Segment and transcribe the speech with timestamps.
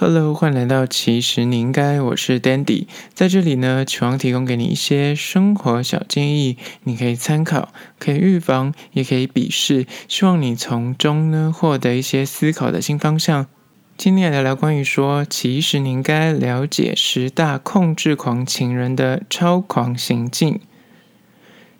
[0.00, 13.48] Hello，欢迎来到其实你应该，我是 Dandy，在这里呢，期望提供给你一些生活小建议，你可以参考，可以预防，也可以鄙视，希望你从中呢获得一些思考的新方向。
[13.96, 20.60] 今天来聊聊关于说，其实你应该了解十大控制狂情人的超狂行径。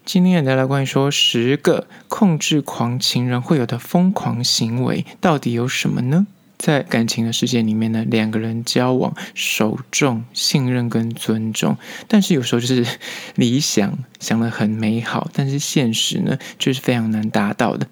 [0.05, 6.27] 今天来聊聊关于说，十个控制狂情人会有的疯狂行为，到底有什么呢？
[6.59, 11.77] 在感情的世界里面呢，两个人交往，守重信任跟尊重，
[12.09, 12.85] 但是有时候就是
[13.37, 17.87] 理想想的很美好，但是现实呢，却是非常难达到的。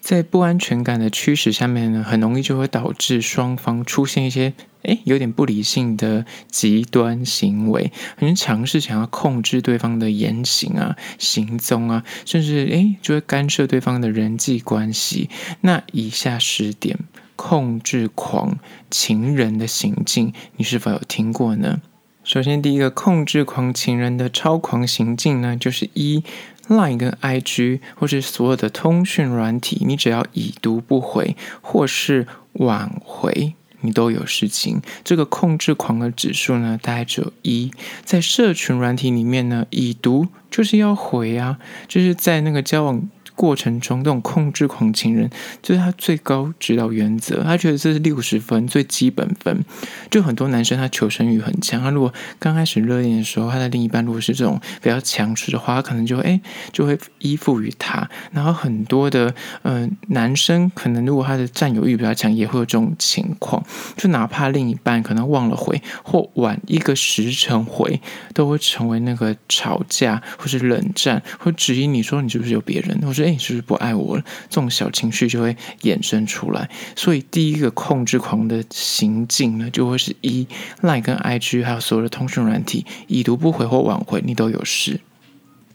[0.00, 15.28] 在不安全感的驱使下面呢，很容易就会导致双方出现一些诶有点不理性的极端行为，很尝试想要控制对方的言行啊、行踪啊，甚至诶就会干涉对方的人际关系。
[15.60, 16.98] 那以下十点。
[17.42, 18.58] 控制狂
[18.90, 21.80] 情人的行径，你是否有听过呢？
[22.22, 26.22] 首先，第一个控制狂情人的超狂行径呢，就是一
[26.68, 34.80] Line 跟 IG 或是所有的通讯软体，你只要已读不回或是晚回，你都有事情。
[35.02, 37.70] 这个控制狂的指数呢，大概只有一。
[38.04, 43.08] 在社群软体里面呢，已读就是要回啊，就是在那个交往。
[43.34, 45.30] 过程中，这种控制狂情人
[45.62, 49.64] 就是他最高指导原则，他觉得这是六十分最基本分。
[50.10, 56.40] 就很多男生他求生欲很强，他如果刚开始热恋的时候，他的另一半如果是这种比较强势的话，他可能就会哎
[56.72, 58.08] 就会依附于他。
[58.32, 63.64] 然后很多的嗯、男生可能如果他的占有欲比较强，也会有这种情况。
[63.96, 68.00] 就哪怕另一半可能忘了回或晚一个时辰回，
[68.34, 73.29] 都会成为那个吵架或是冷战，或质疑你说你是不是有别人，或者。
[73.30, 74.24] 你是不是不爱我了？
[74.48, 76.68] 这种小情绪就会衍生出来。
[76.94, 80.46] 所以第一个控制狂的行径呢，就会是一
[80.82, 85.00] Line 跟 IG，还有所有的通讯软体，已读不回或挽回，你都有事。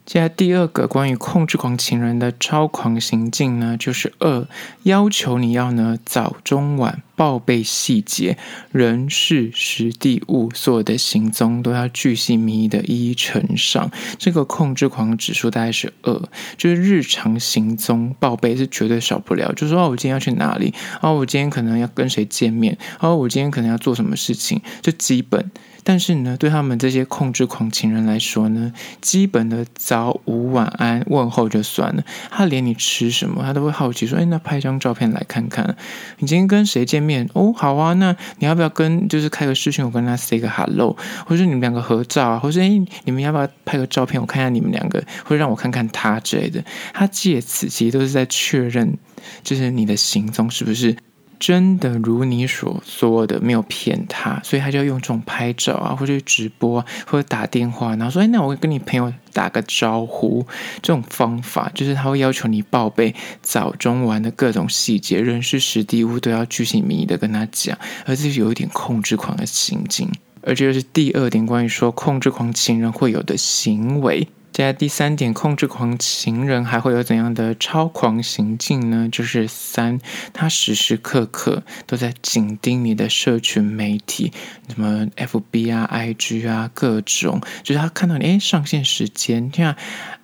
[0.05, 4.47] 接下来第二个关于控制狂情人的超狂行径呢，就是二
[4.83, 8.37] 要求你要呢早中晚报备细节，
[8.71, 13.89] 人事时地物所有的行踪都要巨细靡遗的一一呈上。
[14.19, 16.21] 这个控制狂指数大概是二，
[16.55, 19.51] 就是日常行踪报备是绝对少不了。
[19.53, 20.71] 就是说哦，我今天要去哪里？
[21.01, 22.77] 哦，我今天可能要跟谁见面？
[22.99, 24.61] 哦，我今天可能要做什么事情？
[24.83, 25.49] 就基本。
[25.87, 35.77] 但是呢，对他们这些控制狂情人来说呢，基本的早午晚安问候就算了，他连你吃什么，他都会好奇说：“哎，那拍一张照片来看看，
[36.17, 37.29] 你今天跟谁见面？
[37.33, 40.97] 哦，好啊，那你要不要跟就是开个视讯，我跟他 say 个 hello，
[41.27, 42.67] 或者你们两个合照啊，或者哎，
[43.03, 46.65] 你们要不要拍个照片，我看一下你们两个，或者让我看看他之类的。
[46.93, 48.97] 他借此其实都是在确认，
[49.43, 50.95] 就是你的行踪是不是。”
[51.39, 60.45] 真的如你所说的，没有骗他，所以他就要用这种拍照啊，或者直播，或者打电话，然后说：“哎，那我跟你朋友打个招呼。”
[60.81, 70.09] 这种方法就是他会要求你报备早中晚的各种细节，人事实地物都要巨细靡遗的跟他讲，而这是有一点控制狂的行径，
[70.41, 74.27] 而这就是第二点关于说控制狂情人会有的行为。
[74.55, 79.09] 接下来第三点，控制狂情人还会有怎样的超狂行径呢？
[79.11, 79.99] 就是三，
[80.31, 84.31] 他时时刻刻都在紧盯你的社群媒体，
[84.73, 89.75] 什么 FB 啊、IG 啊，各种，就是他看到你，哎，上线时间，像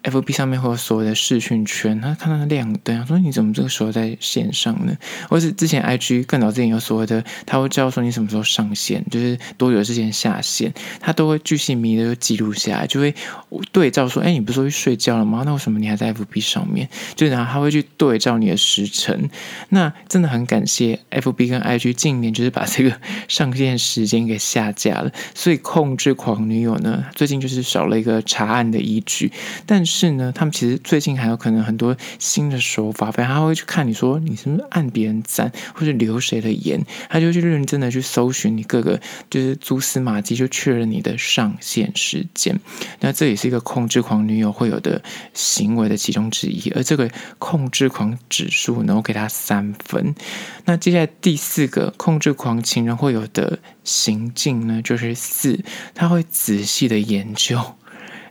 [0.04, 4.98] FB 上面会有所谓的视讯圈，他看到亮灯，说你怎么这个时候在线上呢？
[5.30, 13.14] 或是之前 IG 更早之前有所谓的，他会知道说你什么时候上线，就是多久之前下线，他都会巨细靡的记录下来，就会
[13.72, 14.24] 对照说。
[14.24, 15.44] 哎，你不是说去睡觉了吗？
[15.46, 16.90] 那为什么你还在 FB 上面？
[17.16, 19.30] 就然后他会去对照你的时辰。
[19.70, 29.32] 那真的很感谢 FB 跟 IG 近年就是把这个上线时间给下架了，所以控制狂女友呢，最近就是少了一个查案的依据。
[29.66, 39.02] 但是是呢，他们其实最近还有可能很多新的手法，反正他会去看你说你是不是按别人赞，或者留谁的言，他就去认真的去搜寻你各个
[39.32, 42.60] 就是蛛丝马迹，就确认你的上线时间。
[43.00, 44.12] 那这也是一个控制狂。
[44.12, 45.02] 狂女友会有的
[45.34, 47.10] 行为的其中之一，而这个
[47.40, 50.14] 控制狂指数呢，我给他三分。
[50.66, 55.64] 那接下来第四个控制狂情人会有的行径呢，就是四，
[55.96, 57.58] 他会仔细的研究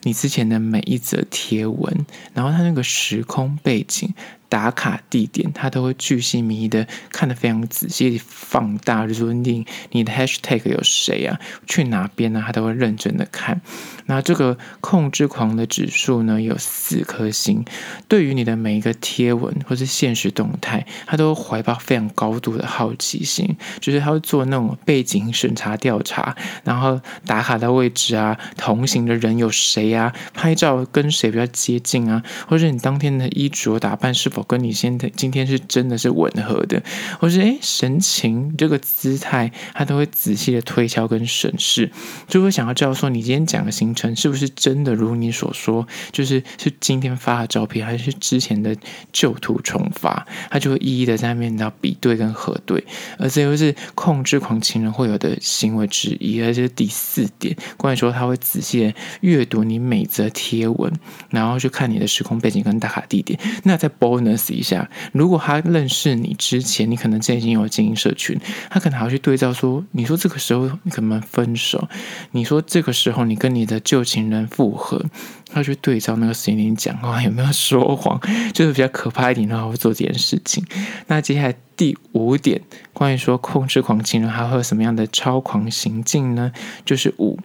[0.03, 4.15] 你之前的每一则贴文，然后它那个时空背景
[4.51, 13.63] 打卡地点，他都会巨细靡遗的看得非常仔细，放大，就是说你你的 hashtag 有谁啊，去哪边呢、他都会认真的看。
[14.07, 17.65] 那这个控制狂的指数呢，有四颗星。
[18.09, 36.83] 对于你的每一个贴文或是现实动态，他都怀抱非常高度的好奇心，就是他会做那种背景审查调查，然后打卡的位置啊，同行的人有谁啊，拍照跟谁比较接近啊，或者你当天的衣着打扮是否跟你现在今天是真的是吻合的，
[37.19, 41.91] 或是诶神情这个姿态，他都会仔细的推敲跟审视，
[42.29, 44.11] 就会想要知道说你今天讲的行程。
[44.21, 45.87] 是不是真的如你所说？
[46.13, 48.77] 就是是今天发的照片，还是之前的
[49.13, 50.27] 旧图重发？
[50.51, 52.85] 他就会一一的在那边要比对跟核对，
[53.19, 56.43] 而这又是控制狂情人会有的行为之一。
[56.43, 60.93] 而这是第四点，关于说他会仔细的阅读你每则贴文，
[61.31, 63.39] 然后去看你的时空背景跟打卡地点。
[63.65, 68.39] 那在 Born 一下，如果他认识你之前，你可能已经有经营社群，
[68.69, 71.89] 他可能还要去对照说，你说这个时候你可能分手，
[72.33, 75.05] 你说这个时候你跟你的旧情人复合，
[75.53, 78.21] 他去对照那个时间点讲话有没有说谎，
[78.53, 80.65] 就是比较可怕一点，然后会做这件事情。
[81.07, 82.61] 那接下来第五点，
[82.93, 86.53] 关于说控制狂情人还会有什么样的超狂行径呢？
[86.85, 87.39] 就是五，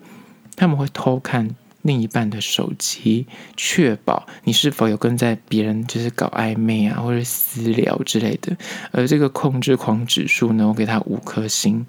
[0.55, 1.55] 他们会偷看
[1.85, 8.57] 另一半的手机，确保你是否有跟在别人就是搞暧昧啊，或者私聊之类的。
[8.91, 11.85] 而这个控制狂指数呢，我给他五颗星。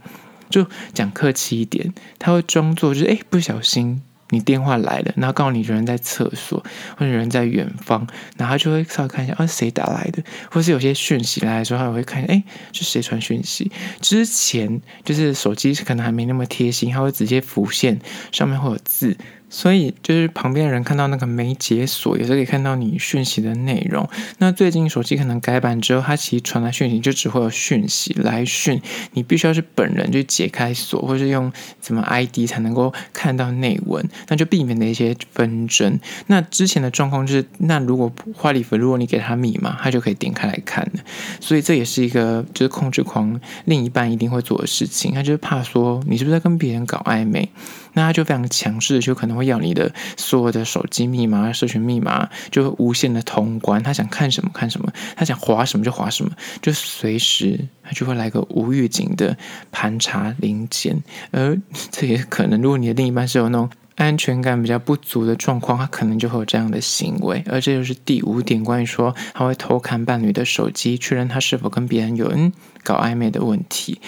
[0.49, 0.65] 就
[0.95, 4.01] 讲客气一点，他会装作就是哎，不小心
[4.31, 6.65] 你电话来了，然后告诉你有人在厕所
[6.97, 8.07] 或者有人在远方，
[8.37, 13.73] 然后他就会稍微看一下啊谁打来的，或是有些讯息来的时候，他会看哎是谁传讯息。
[14.01, 17.99] 之前就是手机可能还没那么贴心，他会直接浮现
[18.31, 19.17] 上面会有字。
[19.49, 24.09] 所以就是旁边的人看到那个没解锁，也是可以看到你讯息的内容。
[24.39, 28.81] 那最近手机可能改版之后，它其实传来讯息就只会有讯息来讯，
[29.13, 35.99] 你必须要是本人去解开锁，或是用什么 ID 才能够看到内文，那就避免了一些纷争。
[36.27, 41.01] 那之前的状况就是，那如果花里粉，如果你给他密码，他就可以点开来看了。
[41.41, 47.49] 所以这也是一个就是控制狂另一半一定会做的事情，他就是怕说你是不是在跟别人搞暧昧。
[47.97, 53.83] 那他就非常强势，就可能会要你的所有的手机密码、社群密码，就会无限的通关。
[53.83, 59.35] 他想看什么看什么，他想划什么就划什么，就随时他就会来个无预警的
[59.73, 61.03] 盘查临检。
[61.31, 61.59] 而
[61.91, 67.43] 这也可能，如果你的另一半是有那种安全感比较不足的状况，他可能就会有这样的行为。
[67.49, 72.53] 而这就是第五点，关于说他会偷看伴侣的手机，确认他是否跟别人有人
[72.85, 73.99] 搞暧昧的问题。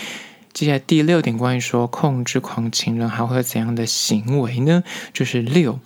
[0.53, 4.83] 接下来第六点，关于说控制狂情人还会有怎样的行为呢？
[5.13, 5.79] 就是六。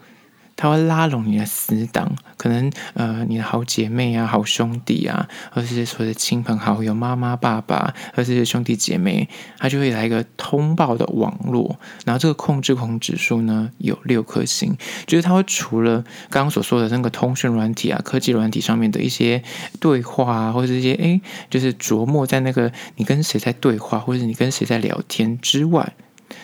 [0.56, 9.28] 他会拉拢你的死党，可能呃你的好姐妹啊、好兄弟啊，或者是说的亲朋好友、妈妈、爸爸，或者是兄弟姐妹，
[9.58, 11.78] 他就会来一个通报的网络。
[12.04, 14.76] 然后这个控制狂指数呢有六颗星，
[15.06, 19.42] 就是他会除了刚刚所说的那个通讯软体啊、科技软体上面的一些
[19.80, 21.20] 对话啊，或者一些哎，
[21.50, 25.94] 就是琢磨在那个你跟谁在对话，或者你跟谁在聊天之外，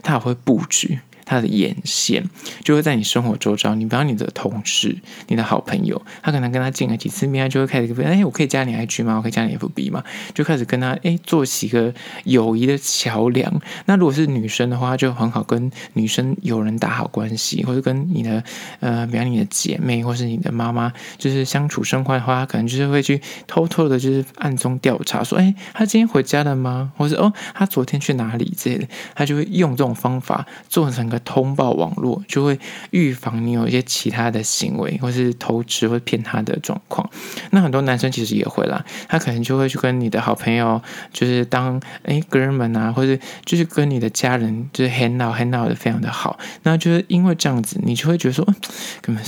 [0.02, 0.99] 他还会布局。
[1.28, 2.25] 他的眼线
[2.64, 4.96] 就会在你生活周遭，你比方你的同事、
[5.26, 9.16] 你的好朋友，他可能跟他见了几次面，他就会开始问：哎，我可以加你 IG 吗？
[9.19, 10.02] 我可以加你 FB 吗？
[10.34, 11.92] 就开始跟他哎做起一个
[12.25, 13.60] 友谊的桥梁。
[13.84, 18.42] 那如果是女生的话，就很好跟女生友人打好关系，或者跟你的
[18.81, 26.90] 呃，比方你的姐妹或是你的妈妈，就是相处生活的话，可能就是会去偷偷的，就是暗中调查，说：哎，他今天回家了吗？
[26.96, 31.18] 或者哦，他昨天去哪里之类的，他就会用这种方法做成个。
[31.20, 32.58] 通报网络就会
[32.91, 37.08] 预防你有一些其他的行为，或是偷吃或骗他的状况。
[37.51, 40.81] 那很多男生其实也会啦，他可能就会去跟你的好朋友，
[41.13, 46.39] 就是当哎哥们啊，或者就是跟你的家人，就是很老很老的非常的好。
[46.63, 48.44] 那就是因为这样子，你就会觉得说，
[49.01, 49.25] 根本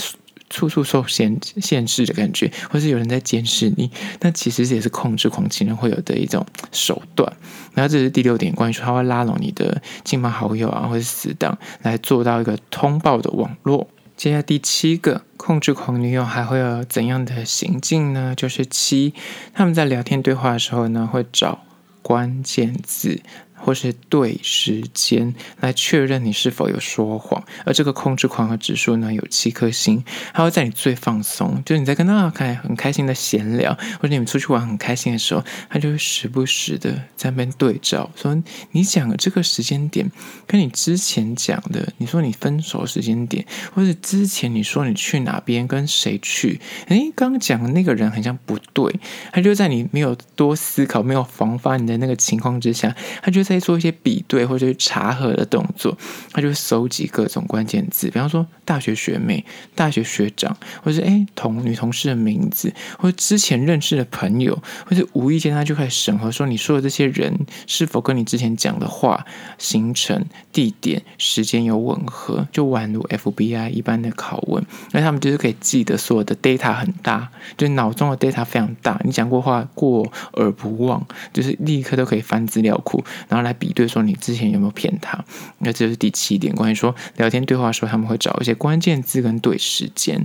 [0.50, 3.90] 处处受限限制的感觉，或是有人在监视你。
[4.20, 7.32] 那其实这也是控制狂情人会有的一种手段。
[7.72, 13.88] 然后这是第六点，关于说他会拉拢你的亲朋好友啊，或者死党，来做到一个通报的网络。
[14.16, 18.34] 接下来第七个，控制狂女友还会有怎样的行径呢？
[18.36, 19.14] 就是七，
[19.54, 21.60] 他们在聊天对话的时候呢，会找
[22.02, 23.22] 关键字。
[23.60, 27.42] 或是对时间来确认你是否有说谎。
[27.64, 30.02] 而这个控制狂的指数呢，有七颗星，
[30.32, 38.36] 它会在你最放松，就是你在跟他开很开心的闲聊，或者你们出去玩很开心的时候，他就会时不时的在那边对照，说
[38.72, 40.10] 你讲的这个时间点
[40.46, 48.94] 跟你之前讲的，你说你分手时间点，或者之前你说你去哪边跟谁去，诶，刚讲的那个人好像不对，
[49.32, 55.96] 他就在你没有多思考、没有防范你的那个情况之下，他就在在做一些比对或者是查核的动作，
[56.32, 67.34] 他就搜集各种关键字，比方说大学学妹、大学学长，或者诶同女同事的名字，或者之前认识的朋友，或者无意间他就开始审核说你说的这些人
[67.66, 69.26] 是否跟你之前讲的话、
[69.58, 85.24] 行程、地点、时间有吻合，就宛如 FBI 一般的拷问，那他们就是可以记得所有的 data 很大，就是脑中的 data 非常大，你讲过话过而不忘，就是立刻都可以翻资料库，然后来比对说你之前有没有骗他。
[85.58, 90.24] 那这是第七点，关于说聊天对话的时候，他们会找一些关键字跟对时间。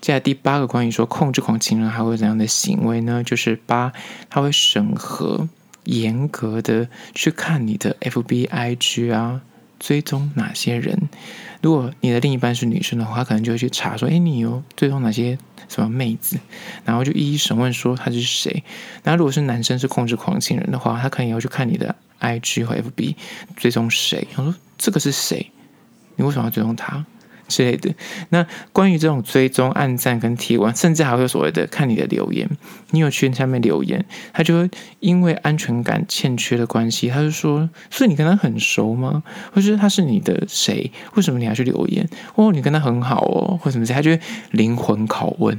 [0.00, 3.24] 接下来第八个关于说控制狂情人还会怎样的行为呢？
[3.24, 3.92] 就是八，
[4.28, 5.48] 他会审核，
[5.84, 9.40] 严格的去看你的 FB IG 啊，
[9.80, 11.08] 追踪哪些人。
[11.62, 16.38] 如果你的另一半是女生的话，可能就会去查说，哎，你有追踪哪些什么妹子，
[16.84, 18.64] 然后就一一审问说他是谁。
[19.04, 23.14] 那如果是男生是控制狂情人的话，他可能也要去看你的 IG 和 FB
[23.56, 24.26] 追踪谁。
[24.34, 25.50] 他说这个是谁？
[26.16, 27.04] 你为什么要追踪他？
[27.48, 27.94] 之类的。
[28.30, 32.48] 那关于这种追踪、按赞跟提问，甚至还会有所谓的看你的留言，
[32.90, 39.22] 你有去下面留言，他就会因为安全感欠缺的关系，他就说：所以你跟他很熟吗？
[39.52, 40.90] 或者他是你的谁？
[41.14, 42.08] 为什么你还去留言？
[42.34, 43.86] 哦，你跟他很好哦，或什么？
[43.86, 45.56] 他就会灵魂拷问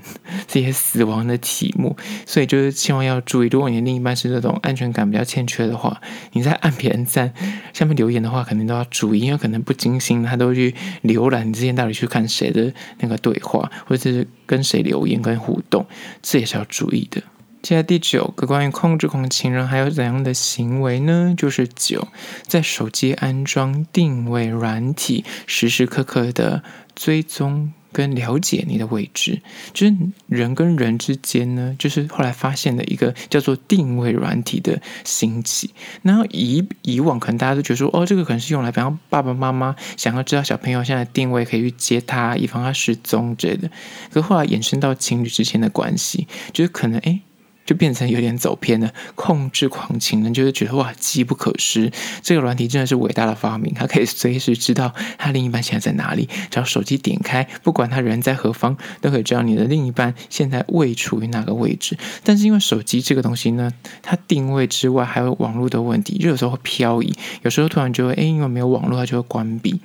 [0.48, 1.96] 这些死亡的题目。
[2.26, 6.02] 所以就是千万要注意，如果你的另一半是这种安全感比较欠缺的话，
[6.34, 7.34] 你在按别人赞
[7.72, 11.77] 下面留言的话，肯定都要注意，因为可能不经心，他都去浏览这些。
[11.78, 15.86] 到底去看谁的那个对话，或者是跟谁留言跟互动，
[16.22, 17.22] 这也是要注意的。
[17.62, 21.34] 接下来第九个关于控制狂情人还有怎样的行为呢？
[21.36, 22.08] 就是九，
[22.48, 26.64] 在手机安装定位软体，时时刻刻的
[26.96, 27.74] 追踪。
[27.92, 29.42] 跟了解你的位置，
[29.74, 29.96] 就是
[30.28, 35.72] 人跟人之间呢，就是后来发现了一个叫做定位软体的兴起。
[36.02, 43.70] 然后以以往可能大家都觉得说，哦，这个可能是用来，比方爸爸妈妈想要知道小朋友现在定位，可以去接他，以防他失踪之类的。
[44.12, 47.22] 可后来衍生到情侣之间的关系，就是可能哎。
[47.68, 51.92] 就变成有点走偏了，控制狂情人就是觉得哇，机不可失，
[52.24, 61.98] 这个软体真的是伟大的发明，它可以随时知道他另一半现在在哪里，只要手机点开，不管他人在何方，都可以知道你的另一半现在位处于哪个位置。
[62.24, 63.70] 但是因为手机这个东西呢，
[64.02, 69.82] 它定位之外还有网络的问题，就有时候会漂移，有时候突然就会诶，因为没有网络，它就会关闭。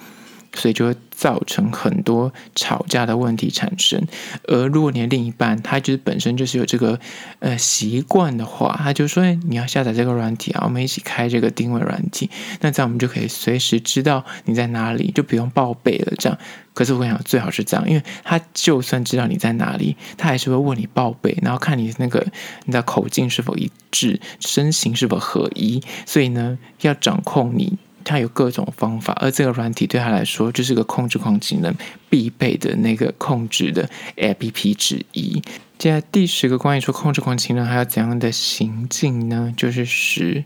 [0.54, 4.06] 所以就会造成很多吵架的问题产生。
[4.48, 6.98] 而如果你的另一半他就是本身就是有这个
[7.38, 12.30] 呃习惯的话，他就说：“哎，你要下载这个软体啊，我们一起开这个定位软体。
[12.60, 16.12] 那这样我们就可以随时知道你在哪里，就不用报备了。
[16.18, 16.38] 这样，
[16.74, 22.26] 可是我想最好是这样，因为他就算知道你在哪里，他还是会问你报备，然后看你那个
[22.64, 25.82] 你的口径是否一致，身形是否合一。
[26.04, 31.74] 所以呢，要掌控你。”他有各种方法，而这个软体对他来说就是个控制狂情人
[32.08, 35.42] 必备的那个控制的 APP 之一。
[35.78, 39.52] 接下来第十个关于说控制狂情人还有怎样的行径呢？
[39.56, 40.44] 就是十，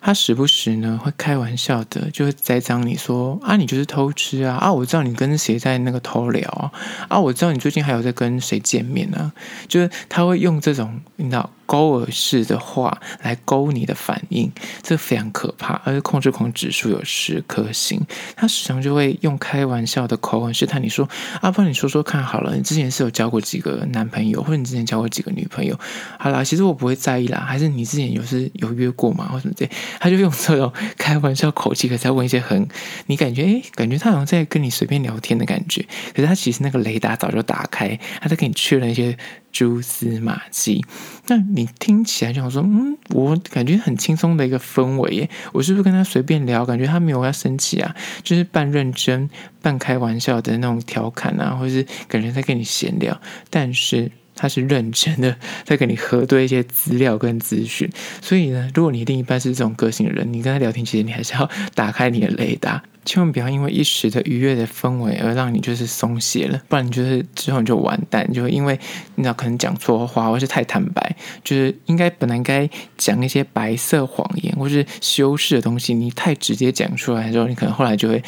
[0.00, 6.72] 他时不时呢会开玩笑的，就会栽赃你说啊，你就是偷吃啊啊，我知道你跟谁在那个偷聊啊
[7.08, 9.32] 啊，我知道你最近还有在跟谁见面呢、啊，
[9.68, 11.50] 就是他会用这种你知道。
[11.70, 14.50] 勾耳式的话来勾你的反应，
[14.82, 15.80] 这非常可怕。
[15.84, 18.04] 而且控制狂指数有十颗星，
[18.34, 21.08] 他时常就会用开玩笑的口吻试探你说
[21.40, 25.78] ：“啊，不你说说看好了，你之前是有交过几个男朋友，或者你之前交过几个女朋友？
[26.18, 29.28] 好啦，其实我不会在意啦，还是你之前有是有约过吗？
[29.30, 29.70] 或什么这？
[29.98, 32.68] 他就用这种开玩笑口气，可是在问一些很
[33.06, 39.16] 你感觉诶，感觉他好像在跟你随便聊天的感觉，可是他其实那个雷达早就打开，他在跟你确认一些。
[39.52, 40.80] 蛛丝马迹，
[41.26, 47.92] 那你听起来就想说，嗯，我感觉很轻松的一个氛围耶，我是不是跟他随便聊，感觉他没有要生气啊，
[48.22, 49.28] 就是半认真、
[49.60, 53.20] 半开玩笑的那种调侃啊，或者是感觉在跟你闲聊，
[53.50, 57.86] 但是他是认真的在跟你核对一些资料跟资讯，
[58.22, 62.82] 所以呢，如果你另一半是这种个性的人，你跟他聊天，其实你还是要 打开你的雷达。
[63.02, 68.78] 千万不要因为一时的愉悦的氛围而让你就是松懈了，不然你就是之后你就完蛋，就会因为
[69.14, 72.68] 你知道可能讲错话，或是太坦白，就是应该本来该
[72.98, 78.22] 讲一些白色谎言或是修饰的东西，你太直接讲出来之后，你可能后来就会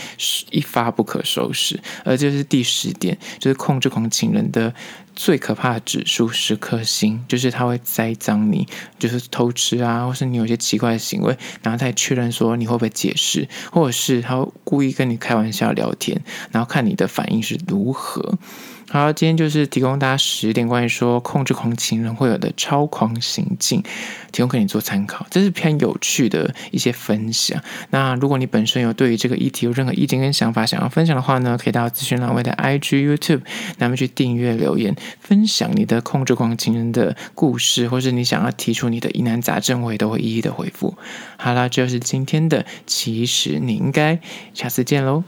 [0.51, 1.79] 一发不可收拾。
[2.03, 4.73] 而这是第十点，就是控制狂情人的。
[5.15, 8.67] 最可怕的指数十颗星，就是他会栽赃你，
[8.99, 18.39] 就是偷吃啊，或是你有些奇怪的行为，然后再确认说你会不会解释，或者是他会故意跟你开玩笑聊天，然后看你的反应是如何。
[18.89, 23.83] 好，今天就是提供大家十点关于说控制狂情人会有的超狂行径，
[24.33, 25.27] 提供给你做参考。
[25.31, 27.59] 这是偏有趣的一些分享。
[27.89, 33.41] 那如果你本身有对于这个议题有任何意见跟想法想要分享的话呢，可以到资讯栏位的 IG、YouTube，
[33.79, 40.97] 那么去订阅留言，分享你的控制狂情人的故事，或是你想要提出你的疑难杂症，我也都会一一的回复。
[41.37, 44.21] 好啦，这就是今天的，其实你应该
[44.55, 45.25] 下次见喽。